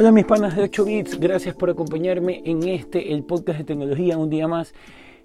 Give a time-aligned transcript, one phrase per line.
[0.00, 4.16] Hola mis panas de 8 bits, gracias por acompañarme en este, el podcast de tecnología,
[4.16, 4.72] un día más.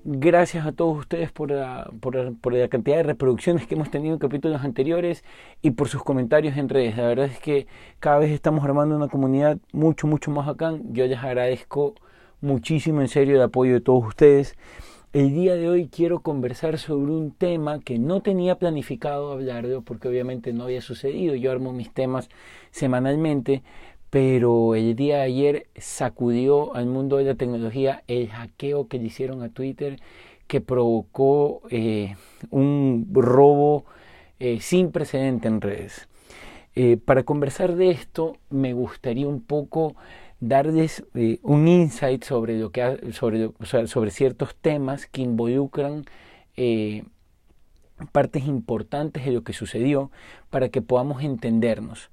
[0.04, 4.20] Gracias a todos ustedes por la, por, la, cantidad de reproducciones que hemos tenido en
[4.20, 5.24] capítulos anteriores
[5.62, 6.98] y por sus comentarios en redes.
[6.98, 7.68] La verdad es que
[8.00, 10.92] cada vez estamos armando una comunidad mucho, mucho más bacán.
[10.92, 11.94] Yo les agradezco
[12.42, 14.56] muchísimo en serio el apoyo de todos ustedes.
[15.14, 19.80] El día de hoy quiero conversar sobre un tema que no tenía planificado hablar de
[19.82, 21.36] porque obviamente no había sucedido.
[21.36, 22.30] Yo armo mis temas
[22.72, 23.62] semanalmente,
[24.14, 29.06] pero el día de ayer sacudió al mundo de la tecnología el hackeo que le
[29.06, 30.00] hicieron a Twitter
[30.46, 32.16] que provocó eh,
[32.52, 33.86] un robo
[34.38, 36.08] eh, sin precedente en redes.
[36.76, 39.96] Eh, para conversar de esto me gustaría un poco
[40.40, 41.04] darles
[41.42, 43.50] un insight sobre lo que sobre,
[43.88, 46.06] sobre ciertos temas que involucran
[48.12, 50.12] partes importantes de lo que sucedió
[50.52, 52.12] para que podamos entendernos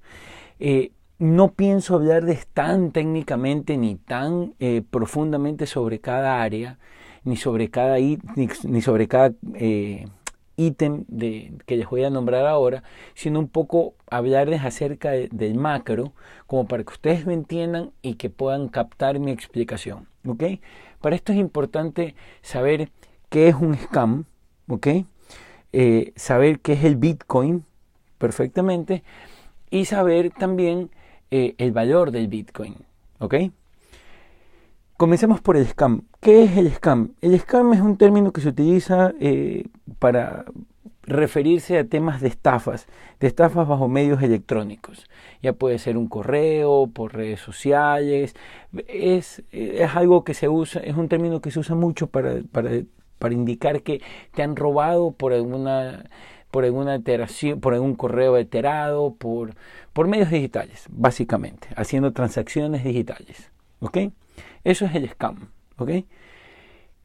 [1.21, 6.79] no pienso hablarles tan técnicamente ni tan eh, profundamente sobre cada área,
[7.23, 10.07] ni sobre cada, ni, sobre cada eh,
[10.57, 11.05] ítem
[11.67, 12.81] que les voy a nombrar ahora,
[13.13, 16.13] sino un poco hablarles acerca del macro,
[16.47, 20.07] como para que ustedes me entiendan y que puedan captar mi explicación.
[20.25, 20.43] ¿ok?
[21.01, 22.89] Para esto es importante saber
[23.29, 24.25] qué es un scam,
[24.67, 24.87] ¿ok?
[25.71, 27.63] Eh, saber qué es el Bitcoin
[28.17, 29.03] perfectamente
[29.69, 30.89] y saber también
[31.31, 32.75] eh, el valor del Bitcoin.
[33.19, 33.35] ¿Ok?
[34.97, 36.03] Comencemos por el scam.
[36.19, 37.13] ¿Qué es el scam?
[37.21, 39.65] El scam es un término que se utiliza eh,
[39.97, 40.45] para
[41.03, 42.87] referirse a temas de estafas,
[43.19, 45.07] de estafas bajo medios electrónicos.
[45.41, 48.35] Ya puede ser un correo, por redes sociales.
[48.87, 52.69] Es, es algo que se usa, es un término que se usa mucho para, para,
[53.17, 54.01] para indicar que
[54.33, 56.05] te han robado por alguna
[56.51, 59.55] por alguna alteración, por algún correo alterado, por,
[59.93, 63.51] por medios digitales, básicamente, haciendo transacciones digitales.
[63.79, 63.97] ¿Ok?
[64.63, 65.49] Eso es el scam.
[65.77, 65.91] ¿Ok?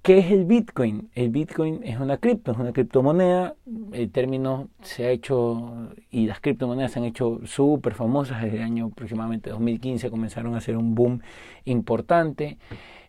[0.07, 1.11] ¿Qué es el Bitcoin?
[1.17, 3.57] El Bitcoin es una cripto, es una criptomoneda.
[3.91, 8.63] El término se ha hecho y las criptomonedas se han hecho súper famosas desde el
[8.63, 10.09] año aproximadamente 2015.
[10.11, 11.23] Comenzaron a hacer un boom
[11.65, 12.57] importante.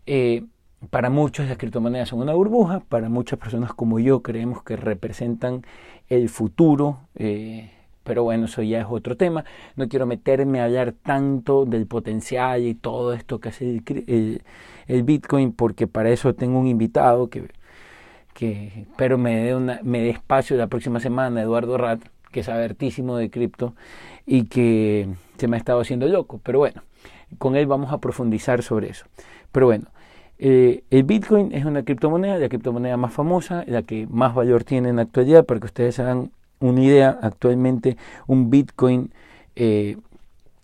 [0.08, 0.44] Eh,
[0.90, 5.64] para muchos las criptomonedas son una burbuja, para muchas personas como yo creemos que representan
[6.08, 7.72] el futuro, eh,
[8.04, 9.44] pero bueno, eso ya es otro tema.
[9.76, 13.82] No quiero meterme a hablar tanto del potencial y todo esto que hace
[14.88, 17.50] el, Bitcoin, porque para eso tengo un invitado que,
[18.34, 22.02] que espero me dé, una, me dé espacio la próxima semana, Eduardo Rat,
[22.32, 23.74] que es abertísimo de cripto
[24.26, 26.84] y que se me ha estado haciendo loco, pero bueno,
[27.38, 29.06] con él vamos a profundizar sobre eso.
[29.52, 29.88] Pero bueno,
[30.40, 34.90] eh, el Bitcoin es una criptomoneda, la criptomoneda más famosa, la que más valor tiene
[34.90, 39.12] en la actualidad, para que ustedes hagan una idea, actualmente un Bitcoin
[39.56, 39.98] eh,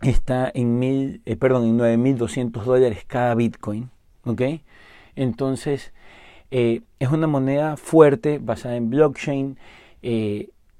[0.02, 3.90] está en mil, eh, perdón, en 9.200 dólares cada Bitcoin,
[4.26, 4.42] ¿ok?
[5.16, 5.94] Entonces,
[6.52, 9.58] es una moneda fuerte, basada en blockchain,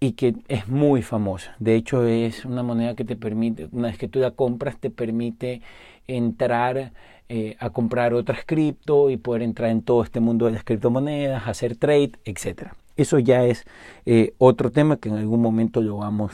[0.04, 1.56] y que es muy famosa.
[1.60, 4.90] De hecho, es una moneda que te permite, una vez que tú la compras, te
[4.90, 5.62] permite
[6.08, 6.92] entrar
[7.30, 11.48] eh, a comprar otras cripto y poder entrar en todo este mundo de las criptomonedas,
[11.48, 12.74] hacer trade, etc.
[12.98, 13.64] Eso ya es
[14.06, 16.34] eh, otro tema que en algún momento lo vamos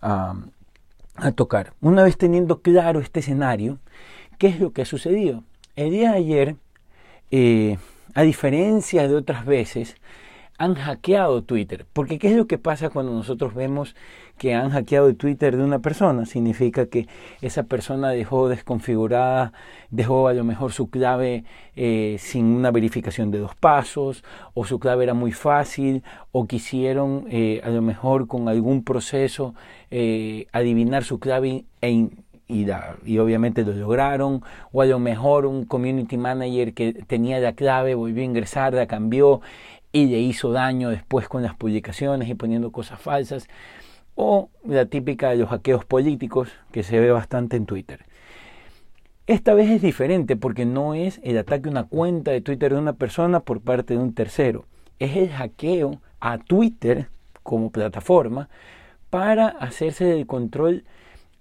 [0.00, 0.34] a,
[1.34, 1.74] tocar.
[1.82, 3.80] Una vez teniendo claro este escenario,
[4.38, 5.44] ¿qué es lo que ha sucedido?
[5.76, 6.56] El día de ayer,
[7.30, 7.76] eh,
[8.14, 9.96] a diferencia de otras veces,
[10.60, 11.86] han hackeado Twitter.
[11.90, 13.96] Porque ¿qué es lo que pasa cuando nosotros vemos
[14.36, 16.26] que han hackeado el Twitter de una persona?
[16.26, 17.08] Significa que
[17.40, 19.54] esa persona dejó desconfigurada,
[19.88, 21.44] dejó a lo mejor su clave
[21.76, 24.22] eh, sin una verificación de dos pasos,
[24.52, 29.54] o su clave era muy fácil, o quisieron eh, a lo mejor con algún proceso
[29.90, 32.10] eh, adivinar su clave e
[32.52, 32.66] y,
[33.04, 37.94] y, obviamente lo lograron, o a lo mejor un community manager que tenía la clave
[37.94, 39.40] volvió a ingresar, la cambió
[39.92, 43.48] y le hizo daño después con las publicaciones y poniendo cosas falsas,
[44.14, 48.04] o la típica de los hackeos políticos que se ve bastante en Twitter.
[49.26, 52.80] Esta vez es diferente porque no es el ataque a una cuenta de Twitter de
[52.80, 54.66] una persona por parte de un tercero,
[55.00, 57.08] es el hackeo a Twitter
[57.42, 58.48] como plataforma
[59.08, 60.84] para hacerse del control.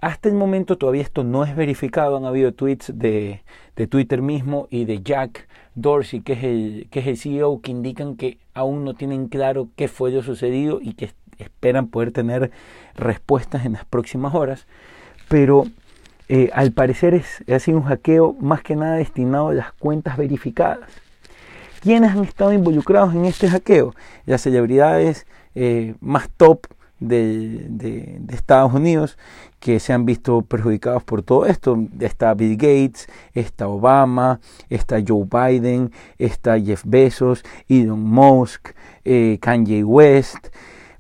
[0.02, 3.44] Hasta el momento todavía esto no es verificado, han habido tweets de,
[3.76, 7.72] de Twitter mismo y de Jack Dorsey, que es, el, que es el CEO, que
[7.72, 12.52] indican que aún no tienen claro qué fue lo sucedido y que esperan poder tener
[12.96, 14.68] respuestas en las próximas horas.
[15.28, 15.66] Pero
[16.30, 20.16] eh, al parecer es, ha sido un hackeo más que nada destinado a las cuentas
[20.16, 20.90] verificadas.
[21.82, 23.94] ¿Quiénes han estado involucrados en este hackeo?
[24.26, 26.68] Las celebridades eh, más top
[27.00, 29.18] de, Estados Unidos
[29.60, 31.78] que se han visto perjudicados por todo esto.
[32.00, 38.70] Está Bill Gates, está Obama, está Joe Biden, está Jeff Bezos, Elon Musk,
[39.04, 40.48] eh, Kanye West.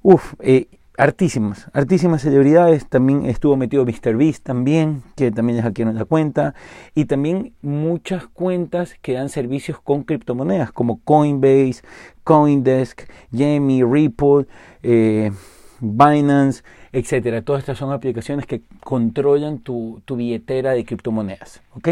[0.01, 0.67] Uf, eh,
[0.99, 2.87] artísimas, artísimas celebridades.
[2.87, 4.17] También estuvo metido Mr.
[4.17, 6.53] Beast también, que también les hackearon la cuenta.
[6.93, 11.81] Y también muchas cuentas que dan servicios con criptomonedas, como Coinbase,
[12.23, 14.45] Coindesk, Jamie, Ripple.
[14.83, 15.31] Eh,
[15.79, 17.41] Binance, etcétera.
[17.41, 21.61] Todas estas son aplicaciones que controlan tu, billetera de criptomonedas.
[21.75, 21.89] ¿Ok?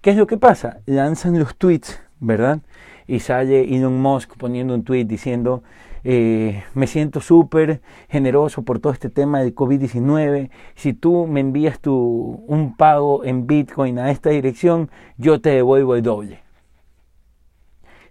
[0.00, 0.78] ¿Qué es lo que pasa?
[0.86, 2.60] Lanzan los tweets, ¿verdad?
[3.06, 5.62] Y sale Elon Musk poniendo un tweet diciendo,
[6.04, 10.50] eh, me siento súper generoso por todo este tema del COVID-19.
[10.74, 15.96] Si tú me envías tu, un pago en Bitcoin a esta dirección, yo te devuelvo
[15.96, 16.47] el doble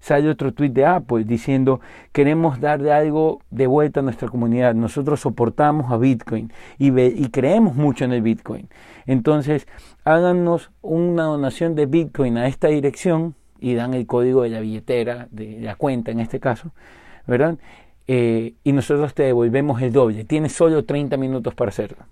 [0.07, 1.81] sale otro tweet de Apple diciendo
[2.13, 4.73] queremos darle algo de vuelta a nuestra comunidad.
[4.73, 8.69] Nosotros soportamos a Bitcoin y, creemos mucho en el Bitcoin.
[9.05, 9.67] Entonces,
[10.05, 15.27] háganos una donación de Bitcoin a esta dirección y dan el código de la billetera,
[15.29, 16.71] de la cuenta en este caso,
[17.25, 17.57] ¿verdad?
[18.07, 20.23] Eh, y nosotros te devolvemos el doble.
[20.23, 22.05] Tienes solo 30 minutos para hacerlo.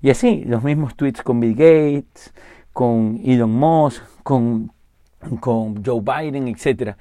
[0.00, 2.32] Y así, los mismos tweets con Bill Gates,
[2.72, 4.70] con Elon Musk, con,
[5.40, 6.96] con Joe Biden, etcétera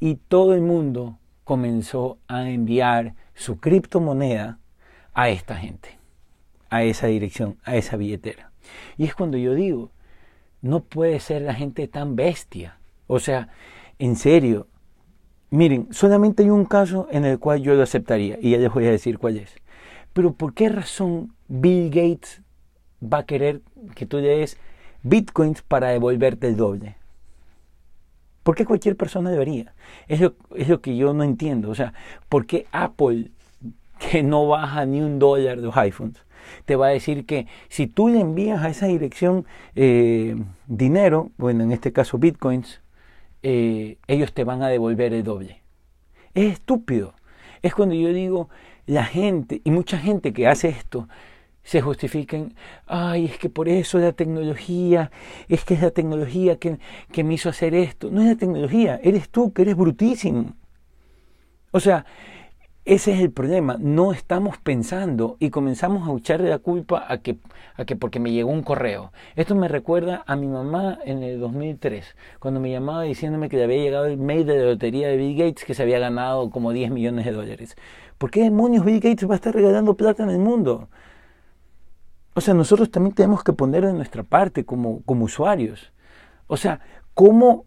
[0.00, 4.58] y todo el mundo comenzó a enviar su criptomoneda
[5.12, 5.98] a esta gente,
[6.70, 8.50] a esa dirección, a esa billetera.
[8.96, 9.90] Y es cuando yo digo,
[10.62, 12.78] no puede ser la gente tan bestia.
[13.06, 13.48] O sea,
[13.98, 14.68] en serio,
[15.50, 18.86] miren, solamente hay un caso en el cual yo lo aceptaría y ya les voy
[18.86, 19.54] a decir cuál es.
[20.12, 22.42] Pero ¿por qué razón Bill Gates
[23.02, 23.60] va a querer
[23.94, 24.56] que tú le des
[25.02, 26.96] bitcoins para devolverte el doble?
[28.50, 29.72] ¿Por qué cualquier persona debería?
[30.08, 31.70] Es lo, es lo que yo no entiendo.
[31.70, 31.94] O sea,
[32.28, 33.30] ¿por qué Apple,
[34.00, 36.16] que no baja ni un dólar de los iPhones,
[36.64, 40.34] te va a decir que si tú le envías a esa dirección eh,
[40.66, 42.80] dinero, bueno, en este caso bitcoins,
[43.44, 45.62] eh, ellos te van a devolver el doble?
[46.34, 47.14] Es estúpido.
[47.62, 48.48] Es cuando yo digo,
[48.84, 51.06] la gente, y mucha gente que hace esto,
[51.70, 52.54] se justifiquen,
[52.88, 55.12] ay, es que por eso la tecnología,
[55.48, 56.80] es que es la tecnología que,
[57.12, 58.10] que me hizo hacer esto.
[58.10, 60.56] No es la tecnología, eres tú que eres brutísimo.
[61.70, 62.06] O sea,
[62.84, 63.76] ese es el problema.
[63.78, 67.38] No estamos pensando y comenzamos a echarle la culpa a que,
[67.76, 69.12] a que porque me llegó un correo.
[69.36, 73.62] Esto me recuerda a mi mamá en el 2003, cuando me llamaba diciéndome que le
[73.62, 76.72] había llegado el mail de la lotería de Bill Gates que se había ganado como
[76.72, 77.76] 10 millones de dólares.
[78.18, 80.88] ¿Por qué demonios Bill Gates va a estar regalando plata en el mundo?
[82.34, 85.92] O sea, nosotros también tenemos que poner de nuestra parte como, como usuarios.
[86.46, 86.80] O sea,
[87.14, 87.64] ¿cómo,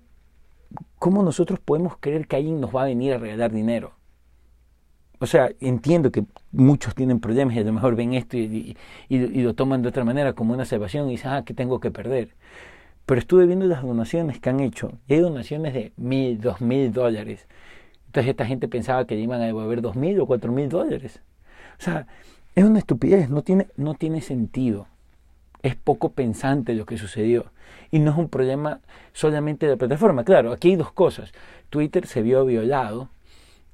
[0.99, 3.93] ¿cómo nosotros podemos creer que alguien nos va a venir a regalar dinero?
[5.19, 8.75] O sea, entiendo que muchos tienen problemas y a lo mejor ven esto y,
[9.09, 12.35] lo toman de otra manera como una salvación y dicen, ah, ¿qué tengo que perder?
[13.05, 16.91] Pero estuve viendo las donaciones que han hecho y hay donaciones de mil, dos mil
[16.91, 17.47] dólares.
[18.07, 21.21] Entonces esta gente pensaba que iban a devolver dos mil o cuatro mil dólares.
[21.79, 22.05] O sea,
[22.55, 24.87] es una estupidez, no tiene, no tiene sentido.
[25.61, 27.45] Es poco pensante lo que sucedió.
[27.89, 28.81] Y no es un problema
[29.13, 30.23] solamente de la plataforma.
[30.23, 31.31] Claro, aquí hay dos cosas.
[31.69, 33.09] Twitter se vio violado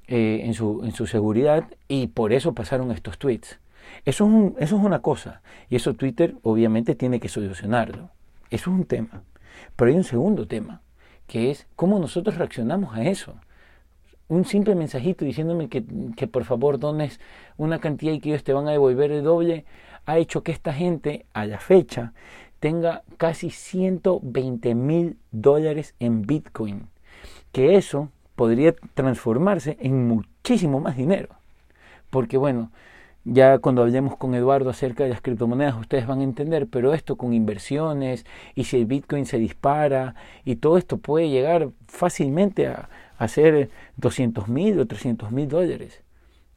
[0.08, 3.60] eh, en, su, en su seguridad y por eso pasaron estos tweets.
[4.06, 5.42] Eso es, un, eso es una cosa.
[5.70, 8.12] Y eso Twitter obviamente tiene que solucionarlo.
[8.50, 9.24] Eso es un tema.
[9.76, 10.82] Pero hay un segundo tema,
[11.28, 13.36] que es cómo nosotros reaccionamos a eso
[14.30, 15.84] un simple mensajito diciéndome que,
[16.16, 17.20] que, por favor dones
[17.58, 19.66] una cantidad y que ellos te van a devolver el doble,
[20.06, 22.14] ha hecho que esta gente a la fecha
[22.60, 26.88] tenga casi 120 mil dólares en Bitcoin.
[27.52, 31.30] Que eso podría transformarse en muchísimo más dinero.
[32.10, 32.72] Porque bueno,
[33.26, 37.18] ya cuando hablemos con Eduardo acerca de las criptomonedas, ustedes van a entender, pero esto
[37.18, 42.90] con inversiones y si el Bitcoin se dispara y todo esto puede llegar fácilmente a,
[43.20, 46.02] hacer 200 mil o 300 mil dólares.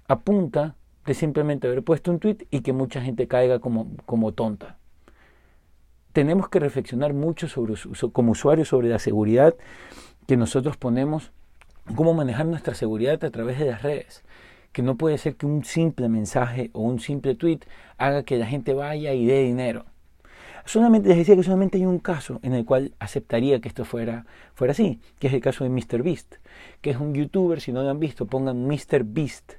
[0.08, 4.32] A punta de simplemente haber puesto un tweet y que mucha gente caiga como, como
[4.32, 4.78] tonta.
[6.12, 7.74] Tenemos que reflexionar mucho sobre,
[8.12, 9.54] como usuarios sobre la seguridad
[10.28, 11.32] que nosotros ponemos,
[11.96, 14.22] cómo manejar nuestra seguridad a través de las redes.
[14.70, 17.60] Que no puede ser que un simple mensaje o un simple tweet
[17.98, 19.84] haga que la gente vaya y dé dinero.
[20.64, 24.26] Solamente les decía que solamente hay un caso en el cual aceptaría que esto fuera,
[24.54, 26.02] fuera así, que es el caso de Mr.
[26.02, 26.34] Beast,
[26.80, 29.04] que es un youtuber, si no lo han visto, pongan Mr.
[29.04, 29.54] Beast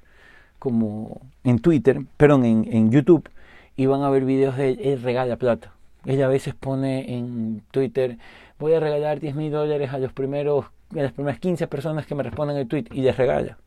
[0.58, 3.28] como en Twitter, perdón, en, YouTube,
[3.76, 5.72] y van a ver videos de él, regala plata.
[6.06, 8.16] Ella a veces pone en Twitter,
[8.58, 12.14] voy a regalar 10 mil dólares a los primeros, a las primeras 15 personas que
[12.14, 13.58] me respondan el tweet y les regala.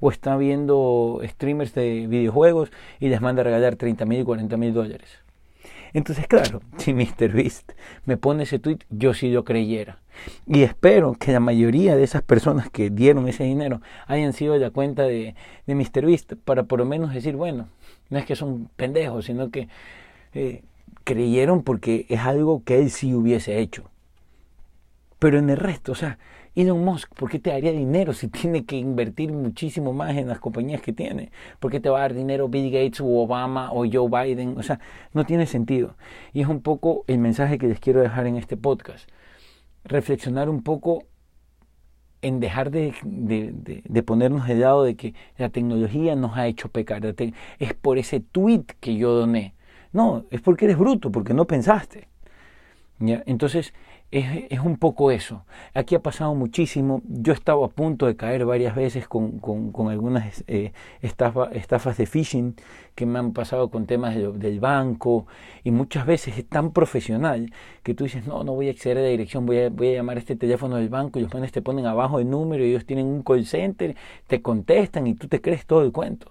[0.00, 2.70] o está viendo streamers de videojuegos
[3.00, 5.25] y les manda regalar 30 mil y 40 mil dólares.
[5.96, 7.72] Entonces, claro, si MrBeast
[8.04, 9.98] me pone ese tweet, yo sí lo creyera.
[10.46, 14.58] Y espero que la mayoría de esas personas que dieron ese dinero hayan sido de
[14.60, 15.34] la cuenta de,
[15.66, 17.68] de MrBeast para por lo menos decir, bueno,
[18.10, 19.68] no es que son pendejos, sino que
[20.34, 20.62] eh,
[21.04, 23.88] creyeron porque es algo que él sí hubiese hecho.
[25.18, 26.18] Pero en el resto, o sea,
[26.56, 30.40] Elon Musk, ¿por qué te daría dinero si tiene que invertir muchísimo más en las
[30.40, 31.30] compañías que tiene?
[31.60, 34.56] ¿Por qué te va a dar dinero Bill Gates o Obama o Joe Biden?
[34.58, 34.80] O sea,
[35.12, 35.96] no tiene sentido.
[36.32, 39.08] Y es un poco el mensaje que les quiero dejar en este podcast.
[39.84, 41.04] Reflexionar un poco
[42.22, 47.14] en dejar de, de, ponernos de lado de que la tecnología nos ha hecho pecar.
[47.58, 49.54] Es por ese tweet que yo doné.
[49.92, 52.08] No, es porque eres bruto, porque no pensaste.
[52.98, 53.22] ¿Ya?
[53.26, 53.74] Entonces,
[54.18, 55.44] es, es, un poco eso.
[55.74, 57.02] Aquí ha pasado muchísimo.
[57.06, 61.96] Yo he estado a punto de caer varias veces con, con, con algunas eh, estafas
[61.96, 62.54] de phishing
[62.94, 65.26] que me han pasado con temas del banco
[65.64, 69.02] y muchas veces es tan profesional que tú dices, no, no voy a acceder a
[69.02, 71.52] la dirección, voy a, voy a llamar a este teléfono del banco y los pones
[71.52, 73.94] te ponen abajo el número y ellos tienen un call center,
[74.26, 76.30] te contestan y tú te crees todo el cuento.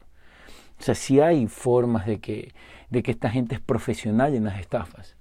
[0.79, 2.53] O sea, sí hay formas de que
[2.89, 5.15] de que esta gente es profesional en las estafas.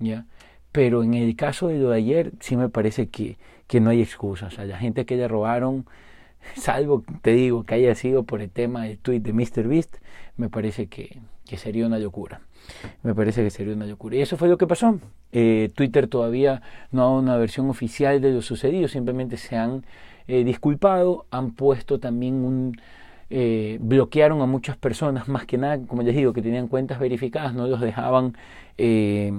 [0.00, 0.24] ¿ya?
[0.72, 3.36] Pero en el caso de lo de ayer, sí me parece que,
[3.66, 4.52] que no hay excusas.
[4.52, 5.86] O sea, la gente que le robaron,
[6.56, 9.96] salvo, te digo, que haya sido por el tema del tweet de MrBeast,
[10.36, 12.40] me parece que, que sería una locura.
[13.02, 14.16] Me parece que sería una locura.
[14.16, 14.98] Y eso fue lo que pasó.
[15.32, 16.62] Eh, Twitter todavía
[16.92, 19.84] no ha una versión oficial de lo sucedido, simplemente se han
[20.28, 22.76] eh, disculpado, han puesto también un,
[23.32, 27.54] eh, bloquearon a muchas personas, más que nada, como les digo, que tenían cuentas verificadas,
[27.54, 28.36] no los dejaban
[28.76, 29.32] eh,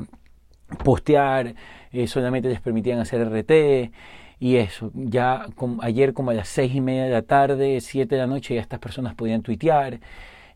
[0.84, 1.56] postear,
[1.92, 3.92] eh, solamente les permitían hacer RT
[4.40, 4.92] y eso.
[4.94, 5.46] Ya
[5.82, 8.62] ayer como a las seis y media de la tarde, siete de la noche, ya
[8.62, 10.00] estas personas podían tuitear.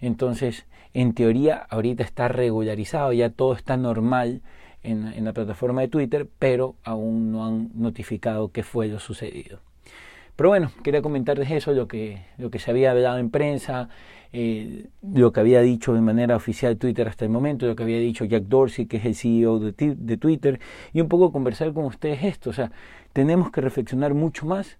[0.02, 4.42] Entonces, en teoría, ahorita está regularizado, ya todo está normal
[4.84, 9.60] en, en la plataforma de Twitter, pero aún no han notificado qué fue lo sucedido.
[10.36, 13.88] Pero bueno, quería comentarles eso, lo que, lo que se había hablado en prensa,
[14.34, 18.00] eh, lo que había dicho de manera oficial Twitter hasta el momento, lo que había
[18.00, 20.60] dicho Jack Dorsey, que es el CEO de, de Twitter,
[20.92, 22.50] y un poco conversar con ustedes esto.
[22.50, 22.72] O sea,
[23.14, 24.78] tenemos que reflexionar mucho más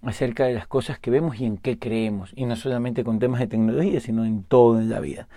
[0.00, 3.40] acerca de las cosas que vemos y en qué creemos, y no solamente con temas
[3.40, 5.28] de tecnología, sino en todo en la vida.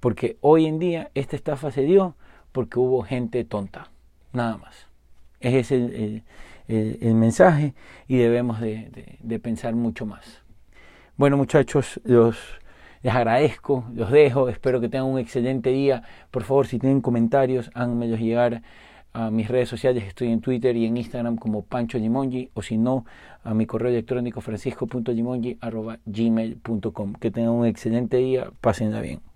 [0.00, 2.16] Porque hoy en día esta estafa se dio
[2.52, 3.90] porque hubo gente tonta,
[4.32, 4.86] nada más.
[5.40, 6.22] Ese es el el,
[6.68, 7.74] mensaje
[8.08, 10.42] y debemos de, de, pensar mucho más.
[11.16, 12.36] Bueno muchachos, los,
[13.02, 16.02] les agradezco, los dejo, espero que tengan un excelente día.
[16.30, 18.62] Por favor, si tienen comentarios, háganmelos llegar
[19.12, 22.78] a mis redes sociales, estoy en Twitter y en Instagram como Pancho Limongi, o si
[22.78, 23.04] no,
[23.44, 27.12] a mi correo electrónico francisco.limongi.gmail.com.
[27.14, 29.33] Que tengan un excelente día, pásenla bien.